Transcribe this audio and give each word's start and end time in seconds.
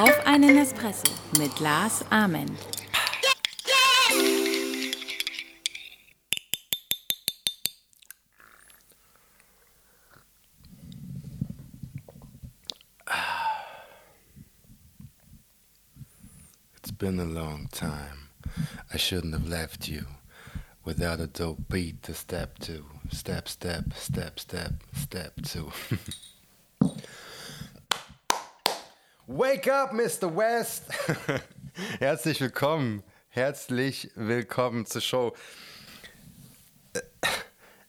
Auf 0.00 0.26
einen 0.26 0.56
Espresso 0.56 1.12
mit 1.38 1.58
Lars 1.58 2.04
Amen. 2.10 2.56
It's 16.76 16.92
been 16.92 17.18
a 17.18 17.24
long 17.24 17.68
time. 17.72 18.28
I 18.92 18.96
shouldn't 18.98 19.32
have 19.34 19.48
left 19.48 19.88
you 19.88 20.06
without 20.88 21.20
a 21.20 21.26
dope 21.26 21.68
beat 21.68 22.02
to 22.02 22.14
step 22.14 22.58
to. 22.58 22.82
Step, 23.10 23.46
step, 23.46 23.92
step, 23.92 24.40
step, 24.40 24.72
step 24.94 25.34
to. 25.42 25.70
Wake 29.26 29.68
up, 29.68 29.92
Mr. 29.92 30.34
West! 30.34 30.84
Herzlich 31.98 32.40
willkommen. 32.40 33.02
Herzlich 33.28 34.10
willkommen 34.14 34.86
zur 34.86 35.02
Show. 35.02 35.36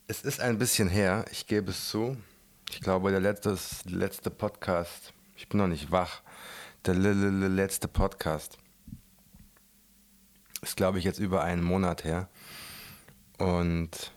Es 0.08 0.24
ist 0.24 0.42
ein 0.42 0.58
bisschen 0.58 0.90
her, 0.90 1.24
ich 1.32 1.48
gebe 1.48 1.72
es 1.72 1.88
zu. 1.88 2.18
Ich 2.70 2.82
glaube, 2.82 3.12
der 3.12 3.22
letzte, 3.22 3.58
letzte 3.86 4.30
Podcast, 4.30 5.14
ich 5.38 5.48
bin 5.48 5.60
noch 5.60 5.68
nicht 5.68 5.90
wach, 5.90 6.22
der 6.86 6.96
letzte 6.96 7.88
Podcast 7.88 8.58
ist, 10.62 10.76
glaube 10.76 11.00
ich, 11.00 11.06
jetzt 11.06 11.20
über 11.20 11.44
einen 11.44 11.64
Monat 11.64 12.04
her. 12.04 12.28
Und 13.40 14.12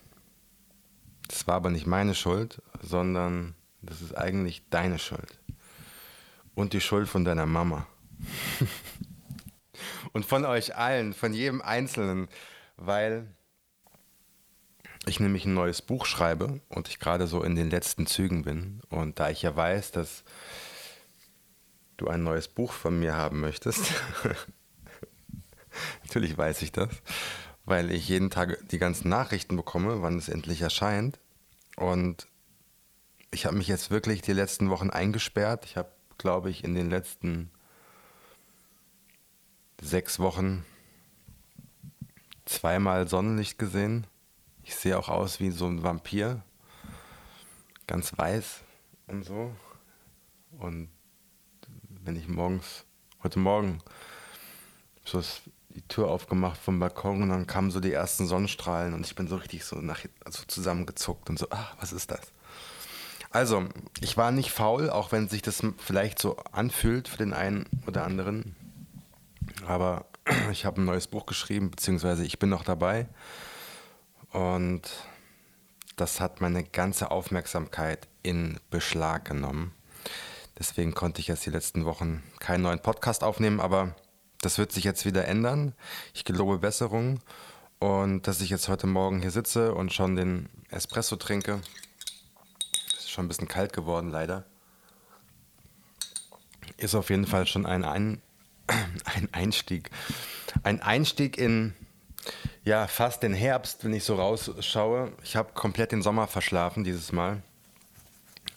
das 1.29 1.47
war 1.47 1.55
aber 1.55 1.71
nicht 1.71 1.87
meine 1.87 2.15
Schuld, 2.15 2.61
sondern 2.83 3.55
das 3.80 4.03
ist 4.03 4.17
eigentlich 4.17 4.69
deine 4.69 4.99
Schuld. 4.99 5.41
Und 6.55 6.74
die 6.74 6.80
Schuld 6.80 7.09
von 7.09 7.24
deiner 7.24 7.46
Mama. 7.46 7.87
und 10.13 10.27
von 10.27 10.45
euch 10.45 10.77
allen, 10.77 11.15
von 11.15 11.33
jedem 11.33 11.63
Einzelnen, 11.63 12.29
weil 12.77 13.35
ich 15.07 15.21
nämlich 15.21 15.46
ein 15.46 15.55
neues 15.55 15.83
Buch 15.83 16.07
schreibe 16.07 16.61
und 16.68 16.89
ich 16.89 16.99
gerade 16.99 17.27
so 17.27 17.43
in 17.43 17.57
den 17.57 17.71
letzten 17.71 18.07
Zügen 18.07 18.43
bin. 18.43 18.80
Und 18.89 19.18
da 19.18 19.30
ich 19.30 19.43
ja 19.43 19.55
weiß, 19.55 19.93
dass 19.93 20.24
du 21.96 22.09
ein 22.09 22.23
neues 22.23 22.49
Buch 22.49 22.73
von 22.73 22.99
mir 22.99 23.15
haben 23.15 23.41
möchtest, 23.41 23.93
natürlich 26.02 26.37
weiß 26.37 26.63
ich 26.63 26.73
das, 26.73 26.91
weil 27.65 27.91
ich 27.91 28.09
jeden 28.09 28.30
Tag 28.30 28.68
die 28.68 28.79
ganzen 28.79 29.09
Nachrichten 29.09 29.57
bekomme, 29.57 30.02
wann 30.02 30.18
es 30.18 30.29
endlich 30.29 30.63
erscheint. 30.63 31.18
Und 31.77 32.27
ich 33.30 33.46
habe 33.46 33.57
mich 33.57 33.68
jetzt 33.68 33.91
wirklich 33.91 34.23
die 34.23 34.32
letzten 34.32 34.71
Wochen 34.71 34.91
eingesperrt. 34.91 35.65
Ich 35.65 35.77
habe, 35.77 35.90
glaube 36.18 36.51
ich, 36.51 36.65
in 36.65 36.74
den 36.74 36.90
letzten 36.90 37.51
sechs 39.80 40.18
Wochen 40.18 40.65
zweimal 42.45 43.09
Sonnenlicht 43.09 43.59
gesehen. 43.59 44.07
Ich 44.63 44.74
sehe 44.74 44.99
auch 44.99 45.09
aus 45.09 45.40
wie 45.40 45.51
so 45.51 45.66
ein 45.66 45.83
Vampir. 45.83 46.43
Ganz 47.87 48.16
weiß 48.16 48.60
und 49.09 49.24
so. 49.24 49.55
Und 50.59 50.88
wenn 51.88 52.16
ich 52.16 52.29
morgens, 52.29 52.85
heute 53.23 53.38
Morgen, 53.38 53.79
so 55.05 55.18
das 55.18 55.43
die 55.74 55.82
Tür 55.88 56.09
aufgemacht 56.09 56.60
vom 56.60 56.78
Balkon 56.78 57.23
und 57.23 57.28
dann 57.30 57.46
kamen 57.46 57.70
so 57.70 57.80
die 57.80 57.92
ersten 57.92 58.26
Sonnenstrahlen 58.26 58.95
und 58.95 59.06
ich 59.06 59.15
bin 59.15 59.28
so 59.28 59.37
richtig 59.37 59.65
so 59.65 59.76
nach, 59.76 60.01
also 60.24 60.42
zusammengezuckt 60.46 61.30
und 61.30 61.38
so, 61.38 61.46
ach, 61.51 61.74
was 61.80 61.92
ist 61.92 62.10
das? 62.10 62.20
Also, 63.30 63.65
ich 64.00 64.19
war 64.19 64.31
nicht 64.31 64.50
faul, 64.50 64.91
auch 64.91 65.10
wenn 65.10 65.28
sich 65.28 65.41
das 65.41 65.62
vielleicht 65.78 66.19
so 66.19 66.37
anfühlt 66.53 67.09
für 67.09 67.16
den 67.16 67.32
einen 67.32 67.66
oder 67.87 68.04
anderen. 68.04 68.54
Aber 69.66 70.05
ich 70.53 70.66
habe 70.66 70.81
ein 70.81 70.84
neues 70.84 71.06
Buch 71.06 71.25
geschrieben, 71.25 71.71
beziehungsweise 71.71 72.25
ich 72.25 72.38
bin 72.38 72.50
noch 72.50 72.65
dabei. 72.65 73.06
Und 74.32 74.82
das 75.97 76.21
hat 76.21 76.41
meine 76.41 76.62
ganze 76.62 77.11
Aufmerksamkeit 77.11 78.06
in 78.22 78.59
Beschlag 78.71 79.25
genommen. 79.25 79.72
Deswegen 80.59 80.94
konnte 80.94 81.21
ich 81.21 81.28
jetzt 81.28 81.47
die 81.47 81.50
letzten 81.50 81.84
Wochen 81.87 82.22
keinen 82.38 82.62
neuen 82.62 82.81
Podcast 82.81 83.25
aufnehmen, 83.25 83.61
aber 83.61 83.94
das 84.43 84.59
wird 84.59 84.73
sich 84.73 84.85
jetzt 84.85 85.07
wieder 85.07 85.27
ändern. 85.27 85.73
Ich 86.13 86.25
gelobe 86.25 86.59
Besserung. 86.59 87.21
Und 87.79 88.27
dass 88.29 88.41
ich 88.41 88.51
jetzt 88.51 88.69
heute 88.69 88.87
Morgen 88.87 89.21
hier 89.21 89.31
sitze 89.31 89.75
und 89.75 89.93
schon 89.93 90.15
den 90.15 90.49
Espresso 90.69 91.17
trinke. 91.17 91.61
Ist 92.97 93.11
schon 93.11 93.25
ein 93.25 93.29
bisschen 93.29 93.49
kalt 93.49 93.73
geworden, 93.73 94.11
leider. 94.11 94.45
Ist 96.77 96.95
auf 96.95 97.11
jeden 97.11 97.27
Fall 97.27 97.47
schon 97.47 97.67
ein, 97.67 97.85
ein, 97.85 98.21
ein 98.67 99.29
Einstieg. 99.33 99.91
Ein 100.63 100.83
Einstieg 100.83 101.39
in 101.39 101.75
ja, 102.65 102.87
fast 102.87 103.23
den 103.23 103.35
Herbst, 103.35 103.85
wenn 103.85 103.95
ich 103.95 104.05
so 104.05 104.15
rausschaue. 104.15 105.13
Ich 105.25 105.35
habe 105.35 105.53
komplett 105.53 105.93
den 105.93 106.03
Sommer 106.03 106.29
verschlafen 106.29 106.85
dieses 106.85 107.13
Mal. 107.13 107.43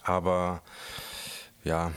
Aber 0.03 0.61
ja, 1.63 1.91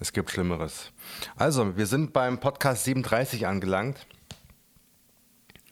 es 0.00 0.12
gibt 0.12 0.30
Schlimmeres. 0.30 0.92
Also, 1.36 1.76
wir 1.76 1.86
sind 1.86 2.12
beim 2.12 2.40
Podcast 2.40 2.84
37 2.84 3.46
angelangt. 3.46 4.06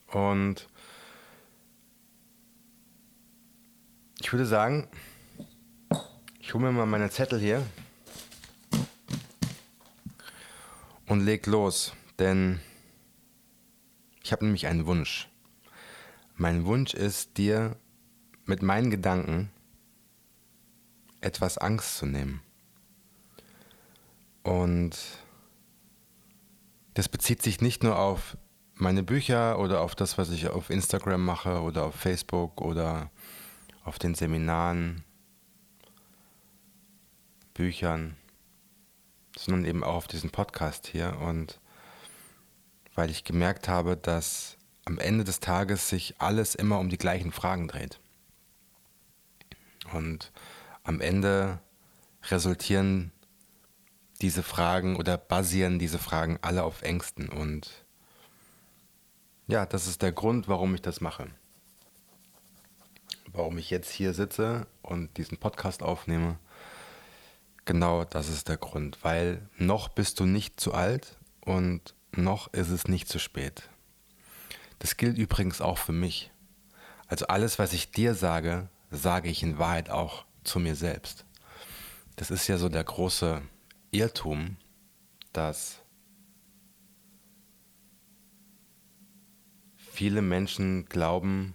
Und 0.07 0.67
ich 4.21 4.31
würde 4.31 4.45
sagen, 4.45 4.87
ich 6.39 6.53
hole 6.53 6.65
mir 6.65 6.71
mal 6.71 6.85
meine 6.85 7.09
Zettel 7.09 7.39
hier 7.39 7.65
und 11.07 11.21
leg 11.21 11.45
los, 11.47 11.93
denn 12.19 12.59
ich 14.23 14.31
habe 14.31 14.45
nämlich 14.45 14.67
einen 14.67 14.85
Wunsch. 14.85 15.29
Mein 16.35 16.65
Wunsch 16.65 16.93
ist, 16.93 17.37
dir 17.37 17.75
mit 18.45 18.61
meinen 18.61 18.89
Gedanken 18.89 19.51
etwas 21.21 21.57
Angst 21.57 21.97
zu 21.97 22.05
nehmen. 22.05 22.41
Und 24.43 24.97
das 26.93 27.09
bezieht 27.09 27.41
sich 27.41 27.61
nicht 27.61 27.83
nur 27.83 27.97
auf 27.97 28.37
meine 28.75 29.03
Bücher 29.03 29.59
oder 29.59 29.81
auf 29.81 29.95
das, 29.95 30.17
was 30.17 30.29
ich 30.29 30.47
auf 30.49 30.69
Instagram 30.69 31.23
mache 31.23 31.61
oder 31.61 31.85
auf 31.85 31.95
Facebook 31.95 32.61
oder 32.61 33.09
auf 33.83 33.99
den 33.99 34.15
Seminaren, 34.15 35.03
Büchern, 37.53 38.17
sondern 39.37 39.65
eben 39.65 39.83
auch 39.83 39.95
auf 39.95 40.07
diesen 40.07 40.31
Podcast 40.31 40.87
hier. 40.87 41.17
Und 41.19 41.59
weil 42.95 43.09
ich 43.09 43.23
gemerkt 43.23 43.67
habe, 43.67 43.95
dass 43.95 44.57
am 44.85 44.97
Ende 44.97 45.23
des 45.23 45.39
Tages 45.39 45.89
sich 45.89 46.15
alles 46.19 46.55
immer 46.55 46.79
um 46.79 46.89
die 46.89 46.97
gleichen 46.97 47.31
Fragen 47.31 47.67
dreht. 47.67 47.99
Und 49.93 50.31
am 50.83 50.99
Ende 50.99 51.59
resultieren 52.29 53.11
diese 54.21 54.43
Fragen 54.43 54.95
oder 54.95 55.17
basieren 55.17 55.79
diese 55.79 55.99
Fragen 55.99 56.39
alle 56.41 56.63
auf 56.63 56.81
Ängsten. 56.81 57.29
Und 57.29 57.85
ja, 59.47 59.65
das 59.65 59.87
ist 59.87 60.01
der 60.01 60.11
Grund, 60.11 60.47
warum 60.47 60.73
ich 60.75 60.81
das 60.81 61.01
mache. 61.01 61.27
Warum 63.31 63.57
ich 63.57 63.69
jetzt 63.69 63.91
hier 63.91 64.13
sitze 64.13 64.67
und 64.81 65.17
diesen 65.17 65.37
Podcast 65.37 65.83
aufnehme. 65.83 66.37
Genau 67.65 68.03
das 68.03 68.29
ist 68.29 68.49
der 68.49 68.57
Grund, 68.57 69.03
weil 69.03 69.47
noch 69.57 69.89
bist 69.89 70.19
du 70.19 70.25
nicht 70.25 70.59
zu 70.59 70.73
alt 70.73 71.17
und 71.41 71.93
noch 72.11 72.53
ist 72.53 72.69
es 72.69 72.87
nicht 72.87 73.07
zu 73.07 73.19
spät. 73.19 73.69
Das 74.79 74.97
gilt 74.97 75.17
übrigens 75.17 75.61
auch 75.61 75.77
für 75.77 75.93
mich. 75.93 76.31
Also 77.07 77.27
alles, 77.27 77.59
was 77.59 77.73
ich 77.73 77.91
dir 77.91 78.15
sage, 78.15 78.69
sage 78.91 79.29
ich 79.29 79.43
in 79.43 79.57
Wahrheit 79.57 79.89
auch 79.89 80.25
zu 80.43 80.59
mir 80.59 80.75
selbst. 80.75 81.25
Das 82.15 82.31
ist 82.31 82.47
ja 82.47 82.57
so 82.57 82.69
der 82.69 82.83
große 82.83 83.41
Irrtum, 83.93 84.57
dass 85.33 85.79
viele 89.77 90.23
Menschen 90.23 90.85
glauben, 90.85 91.53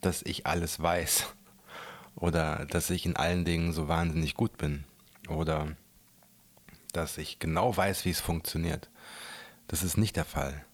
dass 0.00 0.22
ich 0.22 0.46
alles 0.46 0.80
weiß 0.80 1.34
oder 2.16 2.64
dass 2.66 2.88
ich 2.88 3.04
in 3.04 3.16
allen 3.16 3.44
Dingen 3.44 3.72
so 3.74 3.88
wahnsinnig 3.88 4.34
gut 4.34 4.56
bin 4.56 4.84
oder 5.28 5.76
dass 6.92 7.18
ich 7.18 7.38
genau 7.38 7.76
weiß, 7.76 8.06
wie 8.06 8.10
es 8.10 8.20
funktioniert. 8.20 8.88
Das 9.66 9.82
ist 9.82 9.98
nicht 9.98 10.16
der 10.16 10.24
Fall. 10.24 10.64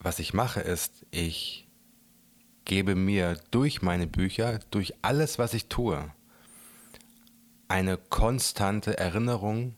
Was 0.00 0.18
ich 0.18 0.34
mache 0.34 0.60
ist, 0.60 1.06
ich 1.12 1.68
gebe 2.64 2.96
mir 2.96 3.38
durch 3.52 3.80
meine 3.80 4.08
Bücher, 4.08 4.58
durch 4.70 4.94
alles, 5.02 5.38
was 5.38 5.54
ich 5.54 5.68
tue, 5.68 6.10
eine 7.68 7.96
konstante 7.96 8.98
Erinnerung, 8.98 9.74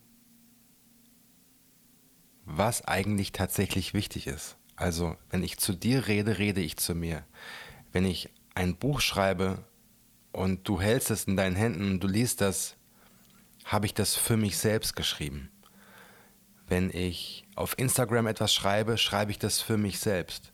was 2.44 2.85
eigentlich 2.87 3.32
tatsächlich 3.32 3.94
wichtig 3.94 4.26
ist. 4.26 4.56
Also, 4.76 5.17
wenn 5.31 5.43
ich 5.43 5.58
zu 5.58 5.73
dir 5.73 6.06
rede, 6.06 6.38
rede 6.38 6.61
ich 6.61 6.76
zu 6.76 6.94
mir. 6.94 7.25
Wenn 7.93 8.05
ich 8.05 8.31
ein 8.55 8.76
Buch 8.76 9.00
schreibe, 9.00 9.64
und 10.32 10.69
du 10.69 10.81
hältst 10.81 11.11
es 11.11 11.25
in 11.25 11.37
deinen 11.37 11.56
Händen 11.56 11.90
und 11.90 12.00
du 12.00 12.06
liest 12.06 12.40
das, 12.40 12.76
habe 13.64 13.87
ich 13.87 13.94
das 13.94 14.14
für 14.14 14.37
mich 14.37 14.56
selbst 14.56 14.96
geschrieben. 14.96 15.50
Wenn 16.69 16.91
ich 16.91 17.44
auf 17.56 17.79
Instagram 17.79 18.26
etwas 18.26 18.52
schreibe, 18.55 18.99
schreibe 18.99 19.31
ich 19.31 19.38
das 19.38 19.61
für 19.61 19.76
mich 19.76 19.99
selbst. 19.99 20.52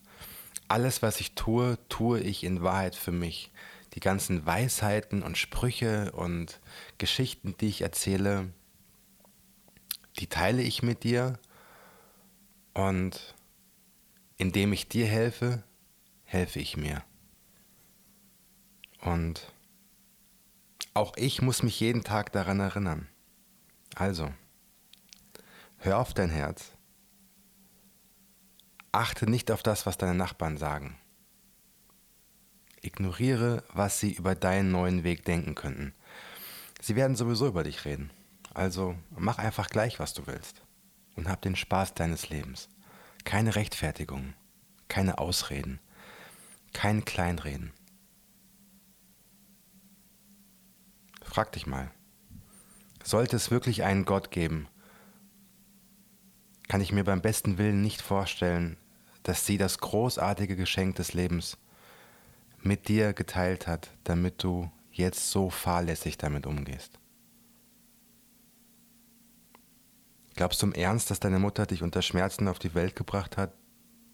Alles, 0.68 1.02
was 1.02 1.20
ich 1.20 1.34
tue, 1.34 1.78
tue 1.88 2.20
ich 2.20 2.44
in 2.44 2.62
Wahrheit 2.62 2.94
für 2.94 3.12
mich. 3.12 3.50
Die 3.94 4.00
ganzen 4.00 4.44
Weisheiten 4.44 5.22
und 5.22 5.38
Sprüche 5.38 6.12
und 6.12 6.60
Geschichten, 6.98 7.56
die 7.58 7.68
ich 7.68 7.82
erzähle, 7.82 8.52
die 10.18 10.26
teile 10.26 10.62
ich 10.62 10.82
mit 10.82 11.04
dir 11.04 11.38
und 12.72 13.34
indem 14.36 14.72
ich 14.72 14.88
dir 14.88 15.06
helfe, 15.06 15.62
helfe 16.24 16.58
ich 16.58 16.76
mir. 16.76 17.02
Und 19.00 19.52
auch 20.94 21.16
ich 21.16 21.42
muss 21.42 21.62
mich 21.62 21.78
jeden 21.80 22.04
Tag 22.04 22.32
daran 22.32 22.60
erinnern. 22.60 23.08
Also, 23.94 24.32
hör 25.78 25.98
auf 25.98 26.14
dein 26.14 26.30
Herz. 26.30 26.72
Achte 28.92 29.28
nicht 29.28 29.50
auf 29.50 29.62
das, 29.62 29.86
was 29.86 29.98
deine 29.98 30.14
Nachbarn 30.14 30.56
sagen. 30.56 30.96
Ignoriere, 32.84 33.64
was 33.72 34.00
sie 34.00 34.12
über 34.12 34.34
deinen 34.34 34.70
neuen 34.70 35.04
Weg 35.04 35.24
denken 35.24 35.54
könnten. 35.54 35.94
Sie 36.80 36.96
werden 36.96 37.16
sowieso 37.16 37.46
über 37.46 37.64
dich 37.64 37.84
reden. 37.84 38.10
Also 38.52 38.94
mach 39.10 39.38
einfach 39.38 39.68
gleich, 39.68 39.98
was 39.98 40.14
du 40.14 40.26
willst. 40.26 40.62
Und 41.16 41.28
hab 41.28 41.42
den 41.42 41.56
Spaß 41.56 41.94
deines 41.94 42.28
Lebens. 42.28 42.68
Keine 43.24 43.54
Rechtfertigung, 43.54 44.34
keine 44.88 45.18
Ausreden, 45.18 45.80
kein 46.72 47.04
Kleinreden. 47.04 47.72
Frag 51.22 51.52
dich 51.52 51.66
mal, 51.66 51.90
sollte 53.02 53.36
es 53.36 53.50
wirklich 53.50 53.82
einen 53.82 54.04
Gott 54.04 54.30
geben, 54.30 54.68
kann 56.68 56.80
ich 56.80 56.92
mir 56.92 57.04
beim 57.04 57.22
besten 57.22 57.58
Willen 57.58 57.82
nicht 57.82 58.02
vorstellen, 58.02 58.76
dass 59.22 59.46
sie 59.46 59.58
das 59.58 59.78
großartige 59.78 60.56
Geschenk 60.56 60.96
des 60.96 61.12
Lebens 61.14 61.56
mit 62.64 62.88
dir 62.88 63.12
geteilt 63.12 63.66
hat, 63.66 63.90
damit 64.04 64.42
du 64.42 64.70
jetzt 64.90 65.30
so 65.30 65.50
fahrlässig 65.50 66.18
damit 66.18 66.46
umgehst. 66.46 66.98
Glaubst 70.34 70.62
du 70.62 70.66
im 70.66 70.72
Ernst, 70.72 71.10
dass 71.10 71.20
deine 71.20 71.38
Mutter 71.38 71.66
dich 71.66 71.82
unter 71.82 72.02
Schmerzen 72.02 72.48
auf 72.48 72.58
die 72.58 72.74
Welt 72.74 72.96
gebracht 72.96 73.36
hat, 73.36 73.52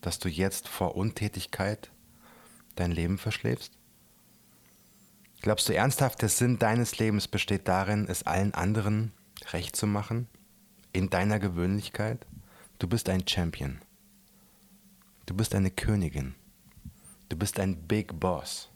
dass 0.01 0.19
du 0.19 0.29
jetzt 0.29 0.69
vor 0.69 0.97
Untätigkeit 0.97 1.91
dein 2.77 2.91
Leben 2.91 3.19
verschläfst? 3.19 3.73
Glaubst 5.41 5.69
du 5.69 5.75
ernsthaft, 5.75 6.21
der 6.21 6.29
Sinn 6.29 6.59
deines 6.59 6.99
Lebens 6.99 7.27
besteht 7.27 7.67
darin, 7.69 8.07
es 8.09 8.25
allen 8.25 8.53
anderen 8.53 9.13
recht 9.53 9.75
zu 9.75 9.87
machen? 9.87 10.29
In 10.93 11.09
deiner 11.09 11.39
Gewöhnlichkeit? 11.39 12.27
Du 12.79 12.87
bist 12.87 13.09
ein 13.09 13.27
Champion. 13.27 13.81
Du 15.25 15.35
bist 15.35 15.55
eine 15.55 15.71
Königin. 15.71 16.35
Du 17.31 17.37
bist 17.37 17.61
ein 17.61 17.87
Big 17.87 18.19
Boss. 18.19 18.69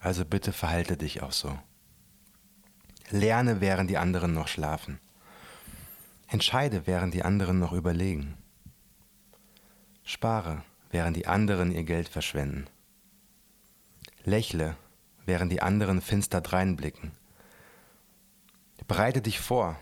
Also 0.00 0.24
bitte 0.24 0.52
verhalte 0.52 0.96
dich 0.96 1.22
auch 1.22 1.30
so. 1.30 1.56
Lerne, 3.08 3.60
während 3.60 3.88
die 3.88 3.98
anderen 3.98 4.34
noch 4.34 4.48
schlafen. 4.48 4.98
Entscheide, 6.26 6.86
während 6.86 7.14
die 7.14 7.22
anderen 7.22 7.60
noch 7.60 7.72
überlegen. 7.72 8.36
Spare, 10.02 10.64
während 10.90 11.16
die 11.16 11.28
anderen 11.28 11.70
ihr 11.70 11.84
Geld 11.84 12.08
verschwenden. 12.08 12.66
Lächle, 14.24 14.76
während 15.24 15.52
die 15.52 15.62
anderen 15.62 16.00
finster 16.00 16.40
dreinblicken. 16.40 17.12
Bereite 18.88 19.22
dich 19.22 19.38
vor, 19.38 19.78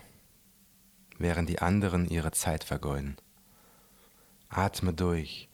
während 1.17 1.49
die 1.49 1.63
anderen 1.63 2.07
ihre 2.07 2.31
Zeit 2.31 2.63
vergeuden. 2.63 3.17
Atme 4.49 4.93
durch. 4.93 5.50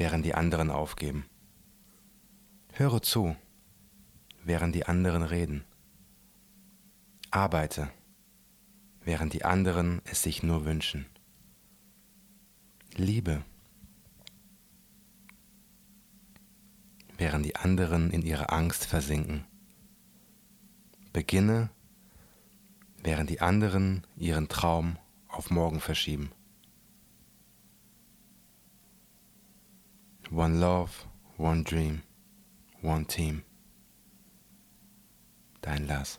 Während 0.00 0.24
die 0.24 0.34
anderen 0.34 0.70
aufgeben. 0.70 1.26
Höre 2.72 3.02
zu 3.02 3.36
während 4.42 4.74
die 4.74 4.86
anderen 4.86 5.22
reden. 5.22 5.62
Arbeite, 7.30 7.90
während 9.04 9.34
die 9.34 9.44
anderen 9.44 10.00
es 10.06 10.22
sich 10.22 10.42
nur 10.42 10.64
wünschen. 10.64 11.04
Liebe, 12.94 13.44
während 17.18 17.44
die 17.44 17.56
anderen 17.56 18.10
in 18.10 18.22
ihre 18.22 18.48
Angst 18.48 18.86
versinken. 18.86 19.44
Beginne, 21.12 21.68
während 23.02 23.28
die 23.28 23.42
anderen 23.42 24.06
ihren 24.16 24.48
Traum 24.48 24.96
auf 25.28 25.50
morgen 25.50 25.80
verschieben. 25.80 26.30
One 30.30 30.60
love, 30.60 31.06
one 31.38 31.64
dream, 31.64 32.04
one 32.82 33.04
team. 33.04 33.42
Dein 35.60 35.88
Lars. 35.88 36.18